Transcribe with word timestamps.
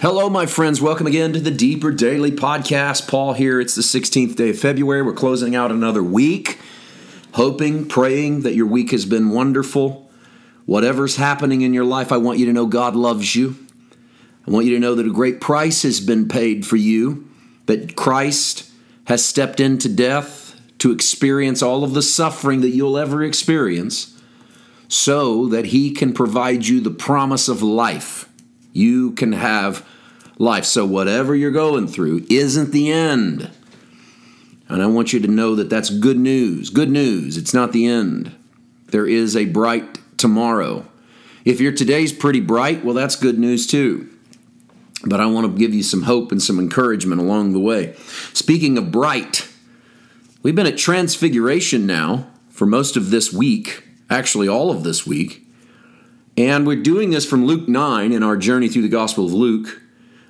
Hello, 0.00 0.30
my 0.30 0.46
friends. 0.46 0.80
Welcome 0.80 1.08
again 1.08 1.32
to 1.32 1.40
the 1.40 1.50
Deeper 1.50 1.90
Daily 1.90 2.30
Podcast. 2.30 3.08
Paul 3.08 3.32
here. 3.32 3.60
It's 3.60 3.74
the 3.74 3.82
16th 3.82 4.36
day 4.36 4.50
of 4.50 4.58
February. 4.60 5.02
We're 5.02 5.12
closing 5.12 5.56
out 5.56 5.72
another 5.72 6.04
week, 6.04 6.60
hoping, 7.32 7.88
praying 7.88 8.42
that 8.42 8.54
your 8.54 8.68
week 8.68 8.92
has 8.92 9.06
been 9.06 9.30
wonderful. 9.30 10.08
Whatever's 10.66 11.16
happening 11.16 11.62
in 11.62 11.74
your 11.74 11.84
life, 11.84 12.12
I 12.12 12.16
want 12.16 12.38
you 12.38 12.46
to 12.46 12.52
know 12.52 12.66
God 12.66 12.94
loves 12.94 13.34
you. 13.34 13.56
I 14.46 14.52
want 14.52 14.66
you 14.66 14.74
to 14.74 14.78
know 14.78 14.94
that 14.94 15.04
a 15.04 15.12
great 15.12 15.40
price 15.40 15.82
has 15.82 15.98
been 15.98 16.28
paid 16.28 16.64
for 16.64 16.76
you, 16.76 17.28
that 17.66 17.96
Christ 17.96 18.70
has 19.06 19.24
stepped 19.24 19.58
into 19.58 19.88
death 19.88 20.60
to 20.78 20.92
experience 20.92 21.60
all 21.60 21.82
of 21.82 21.94
the 21.94 22.02
suffering 22.02 22.60
that 22.60 22.68
you'll 22.68 22.98
ever 22.98 23.24
experience 23.24 24.16
so 24.86 25.48
that 25.48 25.66
he 25.66 25.90
can 25.90 26.12
provide 26.12 26.68
you 26.68 26.80
the 26.80 26.88
promise 26.88 27.48
of 27.48 27.62
life 27.62 28.27
you 28.78 29.12
can 29.12 29.32
have 29.32 29.86
life. 30.38 30.64
So, 30.64 30.86
whatever 30.86 31.34
you're 31.34 31.50
going 31.50 31.88
through 31.88 32.24
isn't 32.30 32.70
the 32.70 32.90
end. 32.90 33.50
And 34.68 34.82
I 34.82 34.86
want 34.86 35.12
you 35.12 35.20
to 35.20 35.28
know 35.28 35.54
that 35.54 35.70
that's 35.70 35.90
good 35.90 36.18
news. 36.18 36.70
Good 36.70 36.90
news. 36.90 37.36
It's 37.36 37.54
not 37.54 37.72
the 37.72 37.86
end. 37.86 38.34
There 38.88 39.06
is 39.06 39.36
a 39.36 39.46
bright 39.46 39.98
tomorrow. 40.18 40.86
If 41.44 41.60
your 41.60 41.72
today's 41.72 42.12
pretty 42.12 42.40
bright, 42.40 42.84
well, 42.84 42.94
that's 42.94 43.16
good 43.16 43.38
news 43.38 43.66
too. 43.66 44.10
But 45.04 45.20
I 45.20 45.26
want 45.26 45.46
to 45.46 45.58
give 45.58 45.72
you 45.72 45.82
some 45.82 46.02
hope 46.02 46.32
and 46.32 46.42
some 46.42 46.58
encouragement 46.58 47.20
along 47.20 47.52
the 47.52 47.60
way. 47.60 47.94
Speaking 48.34 48.76
of 48.76 48.90
bright, 48.90 49.48
we've 50.42 50.56
been 50.56 50.66
at 50.66 50.76
Transfiguration 50.76 51.86
now 51.86 52.28
for 52.50 52.66
most 52.66 52.96
of 52.96 53.10
this 53.10 53.32
week, 53.32 53.84
actually, 54.10 54.48
all 54.48 54.70
of 54.70 54.82
this 54.82 55.06
week. 55.06 55.47
And 56.38 56.68
we're 56.68 56.76
doing 56.76 57.10
this 57.10 57.26
from 57.26 57.46
Luke 57.46 57.66
9 57.66 58.12
in 58.12 58.22
our 58.22 58.36
journey 58.36 58.68
through 58.68 58.82
the 58.82 58.88
Gospel 58.88 59.26
of 59.26 59.32
Luke. 59.32 59.82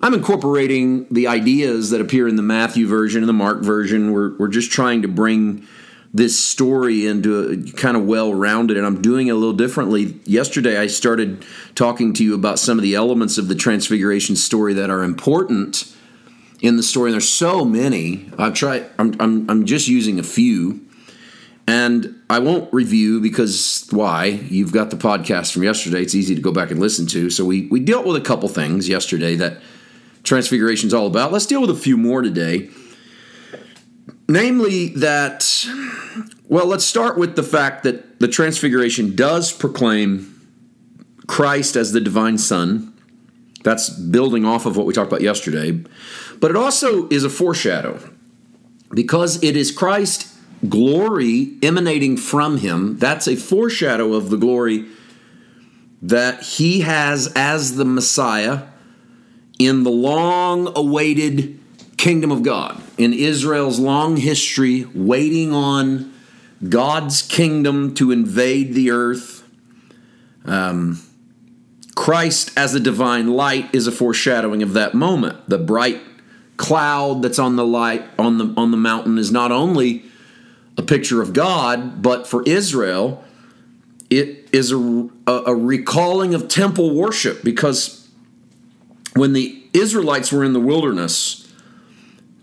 I'm 0.00 0.14
incorporating 0.14 1.06
the 1.12 1.28
ideas 1.28 1.90
that 1.90 2.00
appear 2.00 2.26
in 2.26 2.34
the 2.34 2.42
Matthew 2.42 2.88
version 2.88 3.22
and 3.22 3.28
the 3.28 3.32
Mark 3.32 3.62
version. 3.62 4.10
We're, 4.10 4.36
we're 4.36 4.48
just 4.48 4.72
trying 4.72 5.02
to 5.02 5.08
bring 5.08 5.64
this 6.12 6.36
story 6.36 7.06
into 7.06 7.50
a 7.50 7.72
kind 7.76 7.96
of 7.96 8.04
well 8.04 8.34
rounded, 8.34 8.76
and 8.76 8.84
I'm 8.84 9.00
doing 9.00 9.28
it 9.28 9.30
a 9.30 9.36
little 9.36 9.52
differently. 9.52 10.18
Yesterday, 10.24 10.76
I 10.76 10.88
started 10.88 11.46
talking 11.76 12.12
to 12.14 12.24
you 12.24 12.34
about 12.34 12.58
some 12.58 12.78
of 12.78 12.82
the 12.82 12.96
elements 12.96 13.38
of 13.38 13.46
the 13.46 13.54
Transfiguration 13.54 14.34
story 14.34 14.74
that 14.74 14.90
are 14.90 15.04
important 15.04 15.94
in 16.60 16.76
the 16.76 16.82
story, 16.82 17.10
and 17.10 17.14
there's 17.14 17.28
so 17.28 17.64
many. 17.64 18.28
I've 18.38 18.54
tried, 18.54 18.86
I'm, 18.98 19.14
I'm, 19.20 19.48
I'm 19.48 19.66
just 19.66 19.86
using 19.86 20.18
a 20.18 20.24
few. 20.24 20.84
And 21.66 22.20
I 22.28 22.40
won't 22.40 22.72
review 22.72 23.20
because 23.20 23.86
why? 23.90 24.26
You've 24.26 24.72
got 24.72 24.90
the 24.90 24.96
podcast 24.96 25.52
from 25.52 25.62
yesterday. 25.62 26.02
It's 26.02 26.14
easy 26.14 26.34
to 26.34 26.40
go 26.40 26.52
back 26.52 26.70
and 26.70 26.80
listen 26.80 27.06
to. 27.08 27.30
So 27.30 27.44
we, 27.44 27.66
we 27.66 27.78
dealt 27.78 28.06
with 28.06 28.16
a 28.16 28.20
couple 28.20 28.48
things 28.48 28.88
yesterday 28.88 29.36
that 29.36 29.60
Transfiguration 30.24 30.86
is 30.86 30.94
all 30.94 31.06
about. 31.06 31.32
Let's 31.32 31.46
deal 31.46 31.60
with 31.60 31.70
a 31.70 31.74
few 31.74 31.96
more 31.96 32.22
today. 32.22 32.70
Namely, 34.28 34.88
that, 34.88 35.66
well, 36.48 36.66
let's 36.66 36.84
start 36.84 37.18
with 37.18 37.36
the 37.36 37.42
fact 37.42 37.82
that 37.84 38.20
the 38.20 38.28
Transfiguration 38.28 39.14
does 39.14 39.52
proclaim 39.52 40.28
Christ 41.26 41.76
as 41.76 41.92
the 41.92 42.00
divine 42.00 42.38
Son. 42.38 42.92
That's 43.62 43.88
building 43.88 44.44
off 44.44 44.64
of 44.66 44.76
what 44.76 44.86
we 44.86 44.94
talked 44.94 45.10
about 45.10 45.22
yesterday. 45.22 45.84
But 46.40 46.50
it 46.50 46.56
also 46.56 47.08
is 47.08 47.24
a 47.24 47.30
foreshadow 47.30 48.00
because 48.90 49.42
it 49.42 49.56
is 49.56 49.70
Christ 49.70 50.31
glory 50.68 51.56
emanating 51.62 52.16
from 52.16 52.58
him, 52.58 52.98
that's 52.98 53.26
a 53.26 53.36
foreshadow 53.36 54.14
of 54.14 54.30
the 54.30 54.36
glory 54.36 54.86
that 56.00 56.42
he 56.42 56.80
has 56.80 57.32
as 57.36 57.76
the 57.76 57.84
Messiah 57.84 58.64
in 59.58 59.84
the 59.84 59.90
long 59.90 60.72
awaited 60.76 61.58
kingdom 61.96 62.32
of 62.32 62.42
God, 62.42 62.82
in 62.98 63.12
Israel's 63.12 63.78
long 63.78 64.16
history, 64.16 64.84
waiting 64.94 65.52
on 65.52 66.12
God's 66.68 67.22
kingdom 67.22 67.94
to 67.94 68.10
invade 68.10 68.74
the 68.74 68.90
earth. 68.90 69.48
Um, 70.44 71.00
Christ 71.94 72.50
as 72.56 72.72
the 72.72 72.80
divine 72.80 73.28
light 73.28 73.72
is 73.72 73.86
a 73.86 73.92
foreshadowing 73.92 74.62
of 74.62 74.72
that 74.72 74.94
moment. 74.94 75.48
The 75.48 75.58
bright 75.58 76.00
cloud 76.56 77.22
that's 77.22 77.38
on 77.38 77.56
the 77.56 77.64
light 77.64 78.04
on 78.18 78.38
the 78.38 78.54
on 78.56 78.70
the 78.70 78.76
mountain 78.76 79.18
is 79.18 79.30
not 79.30 79.52
only 79.52 80.04
a 80.76 80.82
picture 80.82 81.20
of 81.20 81.32
God, 81.32 82.02
but 82.02 82.26
for 82.26 82.42
Israel, 82.44 83.22
it 84.10 84.48
is 84.52 84.72
a, 84.72 85.08
a, 85.26 85.54
recalling 85.54 86.34
of 86.34 86.48
temple 86.48 86.94
worship 86.94 87.42
because 87.42 88.08
when 89.14 89.32
the 89.32 89.62
Israelites 89.72 90.30
were 90.32 90.44
in 90.44 90.52
the 90.52 90.60
wilderness, 90.60 91.50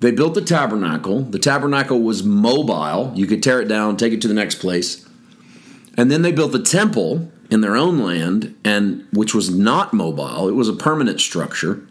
they 0.00 0.10
built 0.10 0.34
the 0.34 0.42
tabernacle. 0.42 1.22
The 1.22 1.38
tabernacle 1.38 2.00
was 2.00 2.22
mobile, 2.22 3.12
you 3.14 3.26
could 3.26 3.42
tear 3.42 3.60
it 3.60 3.68
down, 3.68 3.96
take 3.96 4.12
it 4.12 4.22
to 4.22 4.28
the 4.28 4.34
next 4.34 4.56
place. 4.56 5.06
And 5.96 6.10
then 6.10 6.22
they 6.22 6.32
built 6.32 6.52
the 6.52 6.62
temple 6.62 7.30
in 7.50 7.60
their 7.60 7.76
own 7.76 7.98
land, 7.98 8.54
and 8.64 9.06
which 9.12 9.34
was 9.34 9.50
not 9.50 9.92
mobile, 9.92 10.48
it 10.48 10.52
was 10.52 10.68
a 10.68 10.74
permanent 10.74 11.20
structure. 11.20 11.86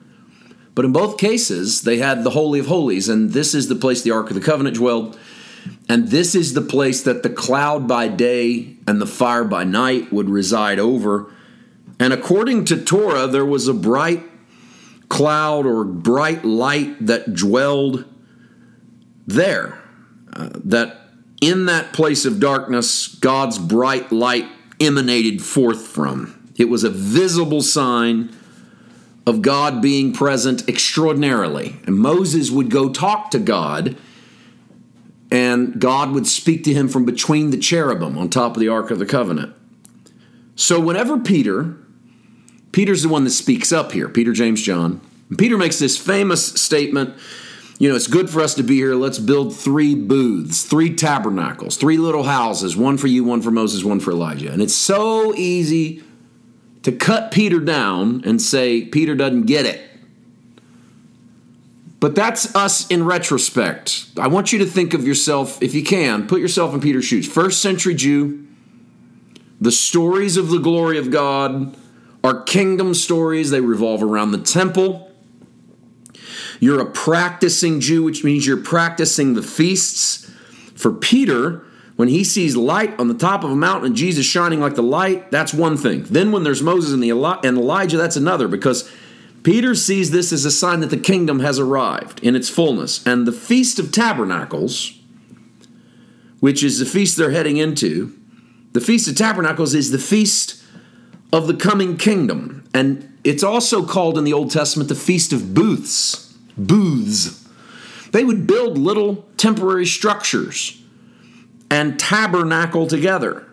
But 0.76 0.86
in 0.86 0.94
both 0.94 1.18
cases, 1.18 1.82
they 1.82 1.98
had 1.98 2.24
the 2.24 2.30
Holy 2.30 2.60
of 2.60 2.68
Holies, 2.68 3.10
and 3.10 3.32
this 3.32 3.56
is 3.56 3.68
the 3.68 3.76
place 3.76 4.04
the 4.04 4.12
Ark 4.12 4.30
of 4.30 4.36
the 4.36 4.42
Covenant 4.42 4.78
dwelled. 4.78 5.18
And 5.90 6.10
this 6.10 6.36
is 6.36 6.54
the 6.54 6.62
place 6.62 7.02
that 7.04 7.24
the 7.24 7.30
cloud 7.30 7.88
by 7.88 8.08
day 8.08 8.76
and 8.86 9.02
the 9.02 9.08
fire 9.08 9.44
by 9.44 9.64
night 9.64 10.12
would 10.12 10.30
reside 10.30 10.80
over. 10.80 11.32
And 12.00 12.14
according 12.14 12.66
to 12.66 12.84
Torah, 12.84 13.28
there 13.28 13.46
was 13.46 13.68
a 13.68 13.74
bright 13.74 14.24
cloud 15.10 15.66
or 15.66 15.84
bright 15.84 16.44
light 16.44 17.06
that 17.06 17.34
dwelled 17.34 18.06
there. 19.26 19.82
Uh, 20.34 20.50
that 20.66 20.98
in 21.42 21.66
that 21.66 21.94
place 21.94 22.26
of 22.26 22.40
darkness, 22.40 23.08
God's 23.08 23.58
bright 23.58 24.12
light 24.12 24.46
emanated 24.80 25.42
forth 25.42 25.88
from. 25.88 26.52
It 26.58 26.70
was 26.70 26.84
a 26.84 26.90
visible 26.90 27.62
sign 27.62 28.36
of 29.26 29.42
God 29.42 29.82
being 29.82 30.14
present 30.14 30.68
extraordinarily. 30.70 31.80
And 31.86 31.98
Moses 31.98 32.50
would 32.50 32.70
go 32.70 32.90
talk 32.90 33.30
to 33.32 33.40
God 33.40 33.98
and 35.32 35.80
God 35.80 36.12
would 36.12 36.28
speak 36.28 36.64
to 36.66 36.74
him 36.74 36.88
from 36.88 37.06
between 37.06 37.50
the 37.50 37.58
cherubim 37.58 38.18
on 38.18 38.30
top 38.30 38.56
of 38.56 38.60
the 38.60 38.70
Ark 38.70 38.92
of 38.92 39.00
the 39.00 39.06
Covenant. 39.06 39.54
So 40.56 40.80
whenever 40.80 41.20
Peter, 41.20 41.78
Peter's 42.72 43.04
the 43.04 43.10
one 43.10 43.24
that 43.26 43.32
speaks 43.32 43.72
up 43.72 43.92
here, 43.92 44.10
Peter, 44.10 44.34
James, 44.34 44.62
John, 44.62 45.02
Peter 45.38 45.58
makes 45.58 45.80
this 45.80 45.98
famous 45.98 46.46
statement 46.62 47.18
you 47.80 47.90
know, 47.90 47.96
it's 47.96 48.08
good 48.08 48.30
for 48.30 48.42
us 48.42 48.56
to 48.56 48.64
be 48.64 48.76
here. 48.76 48.96
Let's 48.96 49.20
build 49.20 49.56
three 49.56 49.94
booths, 49.94 50.64
three 50.64 50.96
tabernacles, 50.96 51.78
three 51.78 51.98
little 51.98 52.24
houses, 52.24 52.76
one 52.76 52.98
for 52.98 53.08
you, 53.08 53.24
one 53.24 53.42
for 53.42 53.52
Moses, 53.52 53.84
one 53.84 54.00
for 54.00 54.12
Elijah. 54.12 54.52
And 54.52 54.62
it's 54.62 54.74
so 54.74 55.36
easy 55.36 56.04
to 56.82 56.92
cut 56.92 57.32
Peter 57.32 57.60
down 57.60 58.24
and 58.26 58.42
say, 58.42 58.82
Peter 58.86 59.14
doesn't 59.14 59.44
get 59.44 59.66
it. 59.68 59.87
But 62.00 62.14
that's 62.14 62.56
us 62.56 62.88
in 62.88 63.06
retrospect. 63.06 64.06
I 64.20 64.28
want 64.28 64.54
you 64.54 64.60
to 64.60 64.66
think 64.66 64.94
of 64.94 65.08
yourself, 65.08 65.62
if 65.64 65.74
you 65.74 65.84
can, 65.84 66.28
put 66.28 66.40
yourself 66.42 66.74
in 66.74 66.82
Peter's 66.82 67.06
shoes. 67.06 67.28
First 67.28 67.62
century 67.62 67.96
Jew, 67.96 68.48
the 69.60 69.72
stories 69.72 70.38
of 70.38 70.50
the 70.50 70.60
glory 70.60 71.00
of 71.00 71.10
God 71.10 71.76
are 72.24 72.44
kingdom 72.44 72.94
stories, 72.94 73.50
they 73.50 73.62
revolve 73.62 74.04
around 74.04 74.32
the 74.32 74.38
temple. 74.38 75.12
You're 76.60 76.82
a 76.82 76.86
practicing 76.86 77.80
Jew, 77.80 78.04
which 78.04 78.24
means 78.24 78.46
you're 78.46 78.58
practicing 78.58 79.34
the 79.34 79.44
feasts. 79.44 80.32
For 80.76 80.92
Peter, 80.92 81.66
when 81.96 82.08
he 82.08 82.24
sees 82.24 82.56
light 82.56 83.00
on 83.00 83.08
the 83.08 83.14
top 83.16 83.44
of 83.44 83.52
a 83.52 83.56
mountain 83.56 83.88
and 83.88 83.96
Jesus 83.96 84.26
shining 84.26 84.60
like 84.60 84.76
the 84.76 84.84
light, 84.84 85.32
that's 85.32 85.54
one 85.54 85.78
thing. 85.78 86.04
Then 86.04 86.32
when 86.32 86.44
there's 86.44 86.62
Moses 86.62 86.94
and, 86.94 87.02
the 87.02 87.10
and 87.10 87.58
Elijah, 87.58 87.98
that's 87.98 88.16
another 88.16 88.48
because 88.48 88.92
Peter 89.48 89.74
sees 89.74 90.12
this 90.12 90.34
as 90.34 90.44
a 90.44 90.52
sign 90.52 90.82
that 90.82 90.90
the 90.90 90.98
kingdom 90.98 91.40
has 91.40 91.58
arrived 91.58 92.22
in 92.22 92.36
its 92.36 92.50
fullness. 92.50 93.02
And 93.08 93.26
the 93.26 93.32
Feast 93.32 93.80
of 93.80 93.94
Tabernacles, 93.94 95.00
which 96.42 96.62
is 96.66 96.80
the 96.80 96.86
feast 96.86 97.16
they're 97.16 97.32
heading 97.32 97.56
into, 97.56 98.14
the 98.74 98.82
Feast 98.82 99.08
of 99.08 99.16
Tabernacles 99.16 99.74
is 99.74 99.92
the 99.92 100.00
feast 100.00 100.62
of 101.32 101.48
the 101.48 101.54
coming 101.54 101.96
kingdom. 101.96 102.68
And 102.74 103.18
it's 103.24 103.42
also 103.42 103.86
called 103.86 104.18
in 104.18 104.26
the 104.26 104.34
Old 104.34 104.52
Testament 104.52 104.90
the 104.90 104.96
Feast 104.96 105.32
of 105.32 105.54
Booths. 105.54 106.34
Booths. 106.58 107.48
They 108.12 108.26
would 108.26 108.48
build 108.48 108.78
little 108.78 109.26
temporary 109.38 109.86
structures 109.86 110.78
and 111.72 111.98
tabernacle 111.98 112.86
together 112.86 113.48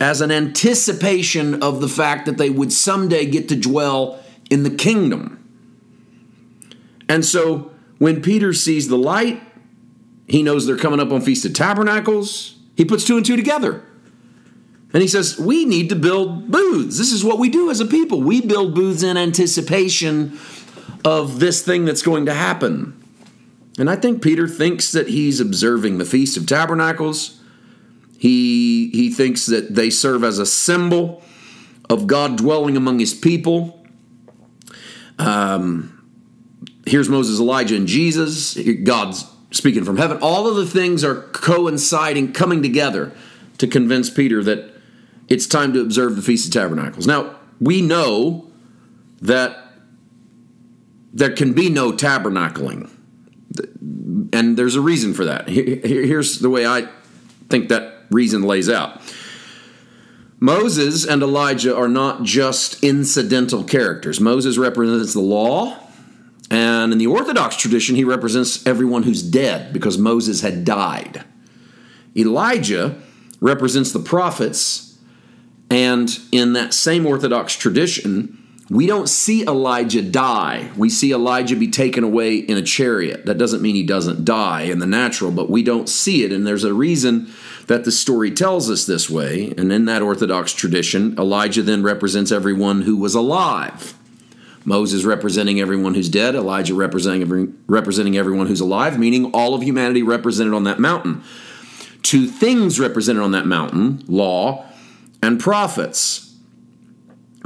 as 0.00 0.20
an 0.20 0.32
anticipation 0.32 1.62
of 1.62 1.80
the 1.80 1.88
fact 1.88 2.26
that 2.26 2.38
they 2.38 2.50
would 2.50 2.72
someday 2.72 3.24
get 3.24 3.48
to 3.50 3.54
dwell 3.54 4.20
in 4.50 4.64
the 4.64 4.70
kingdom. 4.70 5.36
And 7.08 7.24
so 7.24 7.72
when 7.98 8.20
Peter 8.20 8.52
sees 8.52 8.88
the 8.88 8.98
light, 8.98 9.42
he 10.26 10.42
knows 10.42 10.66
they're 10.66 10.76
coming 10.76 11.00
up 11.00 11.10
on 11.10 11.20
Feast 11.20 11.44
of 11.44 11.54
Tabernacles. 11.54 12.56
He 12.76 12.84
puts 12.84 13.04
two 13.04 13.16
and 13.16 13.24
two 13.24 13.36
together. 13.36 13.84
And 14.92 15.02
he 15.02 15.08
says, 15.08 15.38
We 15.38 15.64
need 15.64 15.88
to 15.90 15.96
build 15.96 16.50
booths. 16.50 16.98
This 16.98 17.12
is 17.12 17.24
what 17.24 17.38
we 17.38 17.48
do 17.48 17.70
as 17.70 17.80
a 17.80 17.86
people. 17.86 18.20
We 18.20 18.40
build 18.40 18.74
booths 18.74 19.02
in 19.02 19.16
anticipation 19.16 20.38
of 21.04 21.40
this 21.40 21.62
thing 21.64 21.84
that's 21.84 22.02
going 22.02 22.26
to 22.26 22.34
happen. 22.34 22.96
And 23.78 23.88
I 23.88 23.96
think 23.96 24.22
Peter 24.22 24.46
thinks 24.48 24.92
that 24.92 25.08
he's 25.08 25.40
observing 25.40 25.98
the 25.98 26.04
Feast 26.04 26.36
of 26.36 26.46
Tabernacles. 26.46 27.40
He, 28.18 28.90
he 28.90 29.10
thinks 29.10 29.46
that 29.46 29.74
they 29.74 29.90
serve 29.90 30.24
as 30.24 30.38
a 30.38 30.46
symbol 30.46 31.22
of 31.88 32.06
God 32.06 32.36
dwelling 32.36 32.76
among 32.76 32.98
his 32.98 33.14
people. 33.14 33.79
Um, 35.20 35.96
here's 36.86 37.08
Moses, 37.08 37.38
Elijah, 37.38 37.76
and 37.76 37.86
Jesus. 37.86 38.56
God's 38.82 39.26
speaking 39.50 39.84
from 39.84 39.98
heaven. 39.98 40.18
All 40.22 40.48
of 40.48 40.56
the 40.56 40.66
things 40.66 41.04
are 41.04 41.22
coinciding, 41.32 42.32
coming 42.32 42.62
together 42.62 43.12
to 43.58 43.66
convince 43.66 44.08
Peter 44.08 44.42
that 44.42 44.74
it's 45.28 45.46
time 45.46 45.72
to 45.74 45.80
observe 45.80 46.16
the 46.16 46.22
Feast 46.22 46.46
of 46.46 46.52
Tabernacles. 46.52 47.06
Now, 47.06 47.36
we 47.60 47.82
know 47.82 48.50
that 49.20 49.58
there 51.12 51.30
can 51.30 51.52
be 51.52 51.68
no 51.68 51.92
tabernacling. 51.92 52.90
And 54.32 54.56
there's 54.56 54.76
a 54.76 54.80
reason 54.80 55.12
for 55.12 55.26
that. 55.26 55.48
Here's 55.48 56.38
the 56.38 56.48
way 56.48 56.66
I 56.66 56.88
think 57.48 57.68
that 57.68 57.94
reason 58.10 58.42
lays 58.42 58.70
out. 58.70 59.00
Moses 60.40 61.06
and 61.06 61.22
Elijah 61.22 61.76
are 61.76 61.88
not 61.88 62.22
just 62.22 62.82
incidental 62.82 63.62
characters. 63.62 64.20
Moses 64.20 64.56
represents 64.56 65.12
the 65.12 65.20
law, 65.20 65.78
and 66.50 66.92
in 66.92 66.98
the 66.98 67.06
Orthodox 67.06 67.56
tradition, 67.56 67.94
he 67.94 68.04
represents 68.04 68.66
everyone 68.66 69.02
who's 69.02 69.22
dead 69.22 69.72
because 69.72 69.98
Moses 69.98 70.40
had 70.40 70.64
died. 70.64 71.24
Elijah 72.16 72.98
represents 73.40 73.92
the 73.92 74.00
prophets, 74.00 74.98
and 75.70 76.18
in 76.32 76.54
that 76.54 76.72
same 76.72 77.06
Orthodox 77.06 77.54
tradition, 77.54 78.38
we 78.70 78.86
don't 78.86 79.08
see 79.08 79.42
Elijah 79.42 80.00
die. 80.00 80.70
We 80.76 80.88
see 80.88 81.12
Elijah 81.12 81.56
be 81.56 81.68
taken 81.68 82.02
away 82.02 82.36
in 82.36 82.56
a 82.56 82.62
chariot. 82.62 83.26
That 83.26 83.36
doesn't 83.36 83.62
mean 83.62 83.74
he 83.74 83.82
doesn't 83.82 84.24
die 84.24 84.62
in 84.62 84.78
the 84.78 84.86
natural, 84.86 85.32
but 85.32 85.50
we 85.50 85.62
don't 85.62 85.88
see 85.88 86.24
it. 86.24 86.32
And 86.32 86.46
there's 86.46 86.64
a 86.64 86.72
reason 86.72 87.30
that 87.70 87.84
the 87.84 87.92
story 87.92 88.32
tells 88.32 88.68
us 88.68 88.84
this 88.84 89.08
way. 89.08 89.54
And 89.56 89.70
in 89.70 89.84
that 89.84 90.02
Orthodox 90.02 90.52
tradition, 90.52 91.16
Elijah 91.16 91.62
then 91.62 91.84
represents 91.84 92.32
everyone 92.32 92.82
who 92.82 92.96
was 92.96 93.14
alive. 93.14 93.94
Moses 94.64 95.04
representing 95.04 95.60
everyone 95.60 95.94
who's 95.94 96.08
dead, 96.08 96.34
Elijah 96.34 96.74
representing, 96.74 97.22
every, 97.22 97.46
representing 97.68 98.16
everyone 98.16 98.48
who's 98.48 98.60
alive, 98.60 98.98
meaning 98.98 99.30
all 99.32 99.54
of 99.54 99.62
humanity 99.62 100.02
represented 100.02 100.52
on 100.52 100.64
that 100.64 100.80
mountain. 100.80 101.22
Two 102.02 102.26
things 102.26 102.80
represented 102.80 103.22
on 103.22 103.30
that 103.30 103.46
mountain 103.46 104.02
law 104.08 104.66
and 105.22 105.38
prophets. 105.38 106.34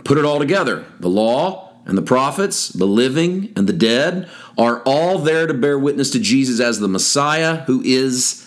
Put 0.04 0.16
it 0.16 0.24
all 0.24 0.38
together. 0.38 0.86
The 1.00 1.10
law 1.10 1.74
and 1.84 1.98
the 1.98 2.02
prophets, 2.02 2.68
the 2.70 2.86
living 2.86 3.52
and 3.56 3.66
the 3.66 3.74
dead, 3.74 4.30
are 4.56 4.80
all 4.86 5.18
there 5.18 5.46
to 5.46 5.52
bear 5.52 5.78
witness 5.78 6.08
to 6.12 6.18
Jesus 6.18 6.60
as 6.60 6.80
the 6.80 6.88
Messiah 6.88 7.56
who 7.64 7.82
is 7.82 8.43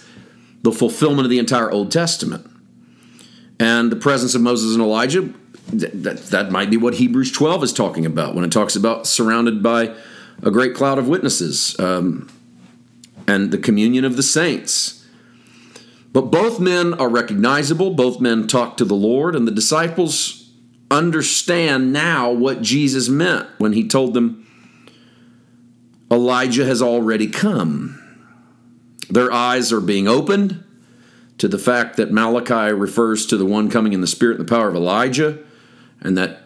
the 0.67 0.77
fulfillment 0.77 1.25
of 1.25 1.29
the 1.29 1.39
entire 1.39 1.71
Old 1.71 1.93
Testament. 1.93 2.45
And 3.57 3.89
the 3.89 3.95
presence 3.95 4.35
of 4.35 4.41
Moses 4.41 4.73
and 4.73 4.83
Elijah, 4.83 5.33
that, 5.71 6.17
that 6.25 6.51
might 6.51 6.69
be 6.69 6.75
what 6.75 6.95
Hebrews 6.95 7.31
12 7.31 7.63
is 7.63 7.71
talking 7.71 8.05
about 8.05 8.35
when 8.35 8.43
it 8.43 8.51
talks 8.51 8.75
about 8.75 9.07
surrounded 9.07 9.63
by 9.63 9.95
a 10.43 10.51
great 10.51 10.75
cloud 10.75 10.97
of 10.97 11.07
witnesses 11.07 11.79
um, 11.79 12.29
and 13.29 13.51
the 13.51 13.57
communion 13.57 14.03
of 14.03 14.17
the 14.17 14.23
saints. 14.23 15.05
But 16.11 16.31
both 16.31 16.59
men 16.59 16.93
are 16.95 17.07
recognizable, 17.07 17.91
both 17.91 18.19
men 18.19 18.45
talk 18.45 18.75
to 18.75 18.83
the 18.85 18.93
Lord, 18.93 19.37
and 19.37 19.47
the 19.47 19.53
disciples 19.53 20.51
understand 20.91 21.93
now 21.93 22.29
what 22.29 22.61
Jesus 22.61 23.07
meant 23.07 23.47
when 23.57 23.71
he 23.71 23.87
told 23.87 24.13
them, 24.13 24.45
Elijah 26.11 26.65
has 26.65 26.81
already 26.81 27.27
come. 27.27 27.96
Their 29.09 29.31
eyes 29.31 29.71
are 29.71 29.81
being 29.81 30.07
opened 30.07 30.63
to 31.37 31.47
the 31.47 31.59
fact 31.59 31.97
that 31.97 32.11
Malachi 32.11 32.73
refers 32.73 33.25
to 33.27 33.37
the 33.37 33.45
one 33.45 33.69
coming 33.69 33.93
in 33.93 34.01
the 34.01 34.07
spirit 34.07 34.39
and 34.39 34.47
the 34.47 34.51
power 34.51 34.67
of 34.69 34.75
Elijah, 34.75 35.39
and 36.01 36.17
that 36.17 36.41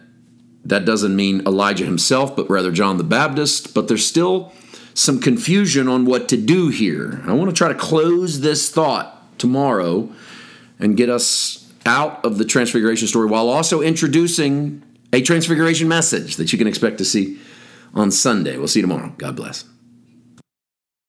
that 0.64 0.86
doesn't 0.86 1.16
mean 1.16 1.42
Elijah 1.48 1.86
himself, 1.86 2.36
but 2.36 2.50
rather 2.50 2.72
John 2.72 2.98
the 2.98 3.04
Baptist. 3.04 3.74
But 3.74 3.88
there's 3.88 4.06
still 4.06 4.54
some 4.94 5.20
confusion 5.20 5.88
on 5.88 6.06
what 6.06 6.30
to 6.30 6.38
do 6.38 6.70
here. 6.70 7.22
I 7.26 7.34
want 7.34 7.50
to 7.50 7.56
try 7.56 7.70
to 7.70 7.76
close 7.76 8.42
this 8.42 8.70
thought 8.70 9.40
tomorrow 9.40 10.12
and 10.80 10.98
get 10.98 11.10
us 11.10 11.72
out 11.86 12.24
of 12.24 12.38
the 12.38 12.46
Transfiguration 12.46 13.08
story 13.08 13.28
while 13.28 13.50
also 13.50 13.82
introducing 13.82 14.84
a 15.14 15.22
Transfiguration 15.22 15.88
message 15.88 16.36
that 16.36 16.52
you 16.52 16.58
can 16.58 16.68
expect 16.68 16.98
to 17.00 17.06
see 17.06 17.40
on 17.94 18.12
Sunday. 18.12 18.58
We'll 18.58 18.68
see 18.68 18.80
you 18.80 18.88
tomorrow. 18.88 19.14
God 19.18 19.36
bless. 19.36 19.66